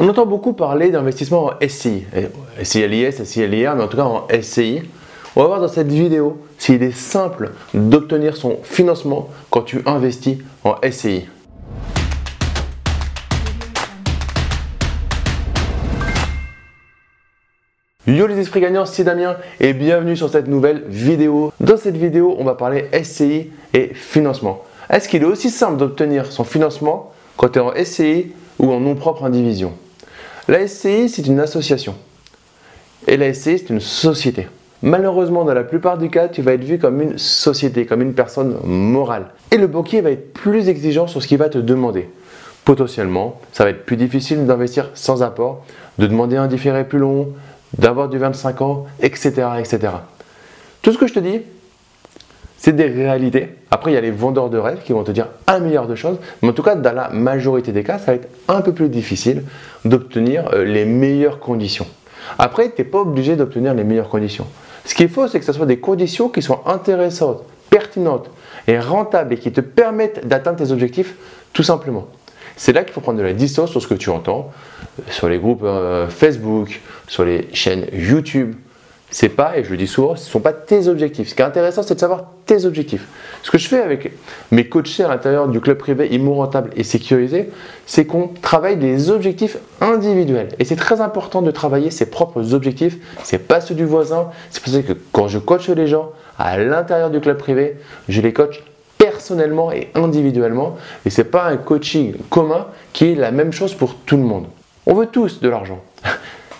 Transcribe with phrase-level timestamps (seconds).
[0.00, 2.06] On entend beaucoup parler d'investissement en SCI,
[2.62, 4.82] SCI SCI mais en tout cas en SCI.
[5.34, 10.38] On va voir dans cette vidéo s'il est simple d'obtenir son financement quand tu investis
[10.62, 11.26] en SCI.
[18.06, 21.52] Yo les esprits gagnants, c'est Damien et bienvenue sur cette nouvelle vidéo.
[21.58, 24.62] Dans cette vidéo, on va parler SCI et financement.
[24.88, 28.30] Est-ce qu'il est aussi simple d'obtenir son financement quand tu es en SCI
[28.60, 29.72] ou en nom propre indivision?
[30.48, 31.94] La SCI, c'est une association
[33.06, 34.48] et la SCI, c'est une société.
[34.82, 38.14] Malheureusement, dans la plupart des cas, tu vas être vu comme une société, comme une
[38.14, 39.26] personne morale.
[39.50, 42.08] Et le banquier va être plus exigeant sur ce qu'il va te demander.
[42.64, 45.64] Potentiellement, ça va être plus difficile d'investir sans apport,
[45.98, 47.28] de demander un différé plus long,
[47.76, 49.92] d'avoir du 25 ans, etc., etc.
[50.82, 51.40] Tout ce que je te dis,
[52.58, 53.54] c'est des réalités.
[53.70, 55.94] Après, il y a les vendeurs de rêves qui vont te dire un milliard de
[55.94, 58.72] choses, mais en tout cas, dans la majorité des cas, ça va être un peu
[58.72, 59.44] plus difficile
[59.84, 61.86] d'obtenir euh, les meilleures conditions.
[62.36, 64.46] Après, tu n'es pas obligé d'obtenir les meilleures conditions.
[64.84, 68.28] Ce qu'il faut, c'est que ce soit des conditions qui soient intéressantes, pertinentes
[68.66, 71.14] et rentables et qui te permettent d'atteindre tes objectifs
[71.52, 72.08] tout simplement.
[72.56, 74.50] C'est là qu'il faut prendre de la distance sur ce que tu entends,
[74.98, 78.56] euh, sur les groupes euh, Facebook, sur les chaînes YouTube.
[79.10, 81.30] C'est pas, et je le dis souvent, ce ne sont pas tes objectifs.
[81.30, 83.06] Ce qui est intéressant, c'est de savoir tes objectifs.
[83.42, 84.12] Ce que je fais avec
[84.50, 87.48] mes coachés à l'intérieur du club privé Immo Rentable et Sécurisé,
[87.86, 90.48] c'est qu'on travaille des objectifs individuels.
[90.58, 92.98] Et c'est très important de travailler ses propres objectifs.
[93.22, 94.28] C'est pas ceux du voisin.
[94.50, 97.76] C'est pour ça que quand je coach les gens à l'intérieur du club privé,
[98.10, 98.62] je les coach
[98.98, 100.76] personnellement et individuellement.
[101.06, 104.22] Et ce n'est pas un coaching commun qui est la même chose pour tout le
[104.24, 104.46] monde.
[104.84, 105.80] On veut tous de l'argent.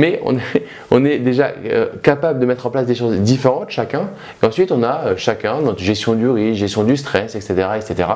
[0.00, 0.18] Mais
[0.90, 4.08] on est, déjà euh, capable de mettre en place des choses différentes chacun.
[4.42, 7.68] Ensuite, on a euh, chacun notre gestion du risque, gestion du stress, etc.
[7.76, 8.08] etc.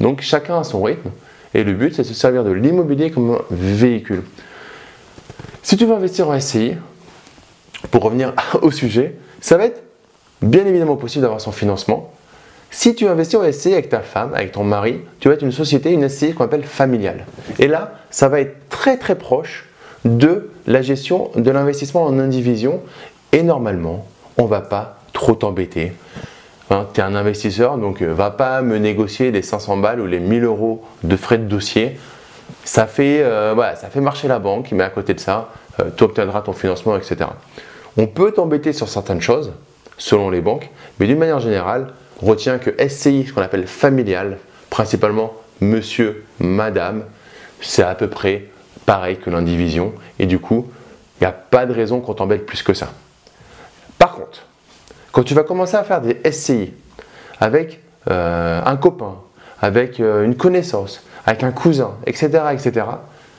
[0.00, 1.10] Donc chacun a son rythme.
[1.54, 4.22] Et le but, c'est de se servir de l'immobilier comme un véhicule.
[5.62, 6.74] Si tu veux investir en SCI,
[7.92, 9.82] pour revenir au sujet, ça va être
[10.42, 12.12] bien évidemment possible d'avoir son financement.
[12.72, 15.52] Si tu investis en SCI avec ta femme, avec ton mari, tu vas être une
[15.52, 17.26] société, une SCI qu'on appelle familiale.
[17.60, 19.69] Et là, ça va être très très proche
[20.04, 22.80] de la gestion de l'investissement en indivision.
[23.32, 24.06] Et normalement,
[24.38, 25.92] on ne va pas trop t'embêter.
[26.70, 30.06] Hein, tu es un investisseur, donc euh, va pas me négocier les 500 balles ou
[30.06, 31.98] les 1000 euros de frais de dossier.
[32.64, 35.48] Ça fait, euh, ça fait marcher la banque, mais à côté de ça,
[35.80, 37.30] euh, tu obtiendras ton financement, etc.
[37.96, 39.52] On peut t'embêter sur certaines choses,
[39.98, 41.88] selon les banques, mais d'une manière générale,
[42.22, 44.38] retiens que SCI, ce qu'on appelle familial,
[44.70, 47.02] principalement monsieur, madame,
[47.60, 48.44] c'est à peu près
[48.90, 49.92] pareil que l'indivision.
[50.18, 50.66] Et du coup,
[51.20, 52.88] il n'y a pas de raison qu'on t'embête plus que ça.
[54.00, 54.42] Par contre,
[55.12, 56.72] quand tu vas commencer à faire des SCI
[57.38, 57.78] avec
[58.10, 59.14] euh, un copain,
[59.62, 62.86] avec euh, une connaissance, avec un cousin, etc., etc.,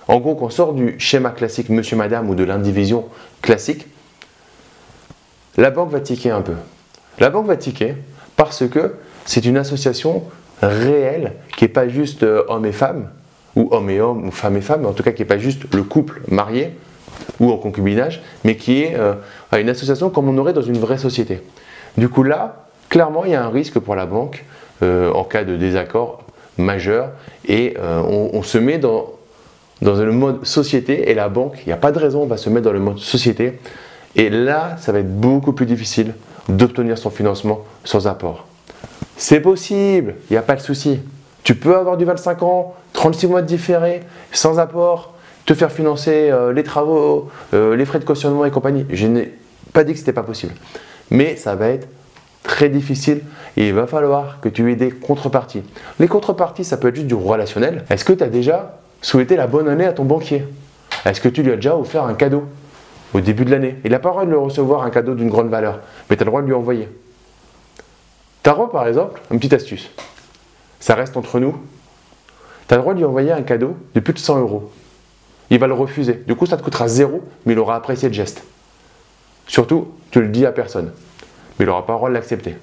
[0.07, 3.09] en gros, qu'on sort du schéma classique monsieur-madame ou de l'indivision
[3.41, 3.87] classique,
[5.57, 6.55] la banque va tiquer un peu.
[7.19, 7.95] La banque va tiquer
[8.37, 8.95] parce que
[9.25, 10.23] c'est une association
[10.61, 13.09] réelle qui n'est pas juste euh, homme et femme,
[13.55, 15.37] ou homme et homme, ou femme et femme, mais en tout cas qui n'est pas
[15.37, 16.71] juste le couple marié
[17.39, 19.13] ou en concubinage, mais qui est euh,
[19.57, 21.41] une association comme on aurait dans une vraie société.
[21.97, 24.45] Du coup là, clairement, il y a un risque pour la banque
[24.83, 26.23] euh, en cas de désaccord
[26.57, 27.09] majeur,
[27.47, 29.09] et on, se met dans,
[29.81, 32.37] dans le mode société, et la banque, il n'y a pas de raison, on va
[32.37, 33.57] se mettre dans le mode société,
[34.15, 36.13] et là, ça va être beaucoup plus difficile
[36.49, 38.45] d'obtenir son financement sans apport.
[39.17, 40.99] C'est possible, il n'y a pas de souci.
[41.43, 45.13] Tu peux avoir du 25 ans, 36 mois de différé, sans apport,
[45.45, 48.85] te faire financer euh, les travaux, euh, les frais de cautionnement et compagnie.
[48.89, 49.33] Je n'ai
[49.73, 50.53] pas dit que ce n'était pas possible.
[51.09, 51.87] Mais ça va être
[52.43, 53.21] très difficile
[53.57, 55.63] et il va falloir que tu aies des contreparties.
[55.99, 57.85] Les contreparties, ça peut être juste du relationnel.
[57.89, 60.45] Est-ce que tu as déjà souhaité la bonne année à ton banquier?
[61.05, 62.45] Est-ce que tu lui as déjà offert un cadeau
[63.13, 63.75] au début de l'année?
[63.83, 65.79] Il n'a pas le droit de le recevoir un cadeau d'une grande valeur,
[66.09, 66.87] mais tu as le droit de lui envoyer.
[68.43, 69.91] Droit, par exemple, une petite astuce.
[70.81, 71.55] Ça reste entre nous.
[72.67, 74.69] Tu as le droit de lui envoyer un cadeau de plus de 100 euros.
[75.49, 76.23] Il va le refuser.
[76.27, 78.43] Du coup, ça te coûtera zéro, mais il aura apprécié le geste.
[79.47, 80.91] Surtout, tu le dis à personne.
[81.57, 82.55] Mais il n'aura pas le droit de l'accepter,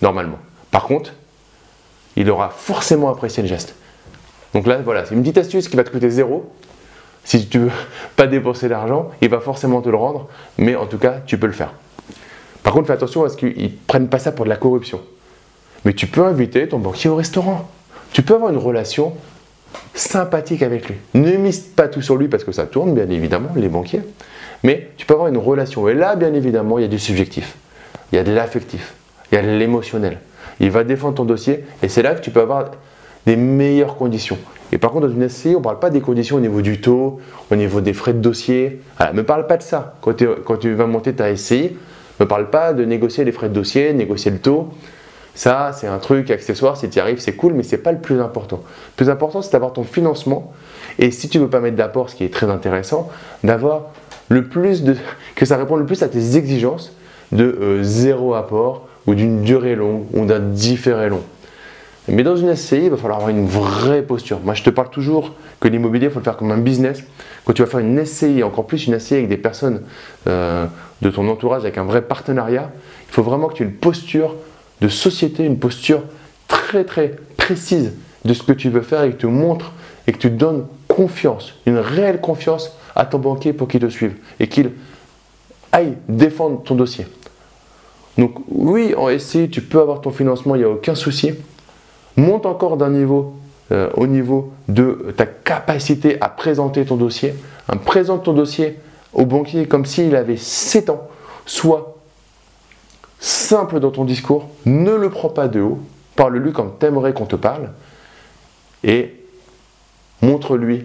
[0.00, 0.38] normalement.
[0.70, 1.12] Par contre,
[2.16, 3.74] il aura forcément apprécié le geste.
[4.52, 6.52] Donc là, voilà, c'est une petite astuce qui va te coûter zéro,
[7.24, 7.70] si tu veux
[8.16, 10.28] pas dépenser d'argent, il va forcément te le rendre,
[10.58, 11.72] mais en tout cas, tu peux le faire.
[12.62, 15.00] Par contre, fais attention à ce qu'ils ne prennent pas ça pour de la corruption.
[15.84, 17.68] Mais tu peux inviter ton banquier au restaurant.
[18.12, 19.14] Tu peux avoir une relation
[19.94, 20.96] sympathique avec lui.
[21.14, 24.02] Ne mise pas tout sur lui parce que ça tourne, bien évidemment, les banquiers.
[24.62, 25.88] Mais tu peux avoir une relation.
[25.88, 27.56] Et là, bien évidemment, il y a du subjectif.
[28.12, 28.94] Il y a de l'affectif.
[29.30, 30.18] Il y a de l'émotionnel.
[30.60, 31.64] Il va défendre ton dossier.
[31.82, 32.70] Et c'est là que tu peux avoir
[33.26, 34.38] des meilleures conditions.
[34.72, 36.80] Et par contre, dans une SCI, on ne parle pas des conditions au niveau du
[36.80, 37.20] taux,
[37.50, 38.80] au niveau des frais de dossier.
[39.00, 39.94] ne me parle pas de ça.
[40.00, 40.14] Quand,
[40.44, 41.76] quand tu vas monter ta SCI,
[42.18, 44.70] ne me parle pas de négocier les frais de dossier, négocier le taux.
[45.34, 46.76] Ça, c'est un truc accessoire.
[46.76, 48.60] Si tu y arrives, c'est cool, mais ce n'est pas le plus important.
[48.62, 50.52] Le plus important, c'est d'avoir ton financement.
[50.98, 53.10] Et si tu veux pas mettre d'apport, ce qui est très intéressant,
[53.42, 53.86] d'avoir
[54.28, 54.96] le plus de.
[55.34, 56.92] que ça réponde le plus à tes exigences
[57.32, 61.22] de euh, zéro apport ou d'une durée longue ou d'un différé long.
[62.06, 64.38] Mais dans une SCI, il va falloir avoir une vraie posture.
[64.44, 67.02] Moi, je te parle toujours que l'immobilier, il faut le faire comme un business.
[67.44, 69.82] Quand tu vas faire une SCI, encore plus une SCI avec des personnes
[70.26, 70.66] euh,
[71.00, 72.70] de ton entourage, avec un vrai partenariat,
[73.08, 74.36] il faut vraiment que tu aies une posture
[74.80, 76.02] de société, une posture
[76.48, 77.92] très très précise
[78.24, 79.72] de ce que tu veux faire et que tu montres
[80.06, 84.14] et que tu donnes confiance, une réelle confiance à ton banquier pour qu'il te suive
[84.40, 84.72] et qu'il
[85.72, 87.06] aille défendre ton dossier.
[88.16, 91.32] Donc oui, en SCI, tu peux avoir ton financement, il n'y a aucun souci
[92.16, 93.34] monte encore d'un niveau
[93.72, 97.34] euh, au niveau de ta capacité à présenter ton dossier.
[97.84, 98.78] présente ton dossier
[99.12, 101.08] au banquier comme s'il avait 7 ans.
[101.46, 101.93] Sois
[103.24, 105.78] simple dans ton discours, ne le prends pas de haut,
[106.14, 107.70] parle-lui comme tu aimerais qu'on te parle
[108.82, 109.14] et
[110.20, 110.84] montre-lui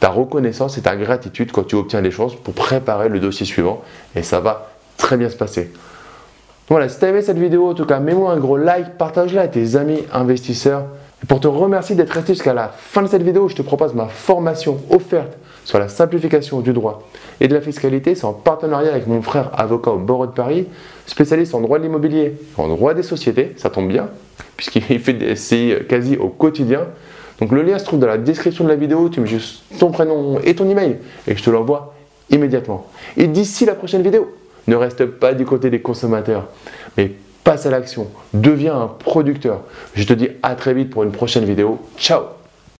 [0.00, 3.82] ta reconnaissance et ta gratitude quand tu obtiens les choses pour préparer le dossier suivant
[4.16, 5.72] et ça va très bien se passer.
[6.68, 9.42] Voilà, si tu as aimé cette vidéo, en tout cas, mets-moi un gros like, partage-la
[9.42, 10.84] à tes amis investisseurs.
[11.26, 14.06] Pour te remercier d'être resté jusqu'à la fin de cette vidéo, je te propose ma
[14.06, 17.02] formation offerte sur la simplification du droit
[17.40, 18.14] et de la fiscalité.
[18.14, 20.68] C'est en partenariat avec mon frère avocat au barreau de Paris,
[21.06, 24.08] spécialiste en droit de l'immobilier, en droit des sociétés, ça tombe bien,
[24.56, 26.86] puisqu'il fait des SCI quasi au quotidien.
[27.40, 29.90] Donc le lien se trouve dans la description de la vidéo, tu mets juste ton
[29.90, 31.94] prénom et ton email et je te l'envoie
[32.30, 32.86] immédiatement.
[33.16, 34.32] Et d'ici la prochaine vidéo,
[34.68, 36.46] ne reste pas du côté des consommateurs,
[36.96, 37.12] mais
[37.48, 38.08] passe à l'action.
[38.34, 39.62] Deviens un producteur.
[39.94, 41.78] Je te dis à très vite pour une prochaine vidéo.
[41.96, 42.37] Ciao